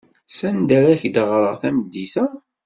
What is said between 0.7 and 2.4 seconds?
ara ak-d-ɣreɣ tameddit-a?